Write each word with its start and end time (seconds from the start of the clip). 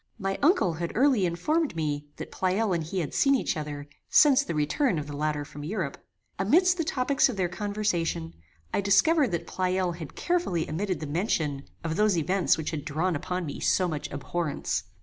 My 0.17 0.39
uncle 0.41 0.73
had 0.73 0.91
early 0.95 1.27
informed 1.27 1.75
me 1.75 2.07
that 2.15 2.31
Pleyel 2.31 2.73
and 2.73 2.83
he 2.83 3.01
had 3.01 3.13
seen 3.13 3.35
each 3.35 3.55
other, 3.55 3.87
since 4.09 4.41
the 4.41 4.55
return 4.55 4.97
of 4.97 5.05
the 5.05 5.15
latter 5.15 5.45
from 5.45 5.63
Europe. 5.63 6.03
Amidst 6.39 6.77
the 6.79 6.83
topics 6.83 7.29
of 7.29 7.37
their 7.37 7.47
conversation, 7.47 8.33
I 8.73 8.81
discovered 8.81 9.27
that 9.29 9.45
Pleyel 9.45 9.91
had 9.97 10.15
carefully 10.15 10.67
omitted 10.67 11.01
the 11.01 11.05
mention 11.05 11.65
of 11.83 11.97
those 11.97 12.17
events 12.17 12.57
which 12.57 12.71
had 12.71 12.83
drawn 12.83 13.15
upon 13.15 13.45
me 13.45 13.59
so 13.59 13.87
much 13.87 14.09
abhorrence. 14.11 14.85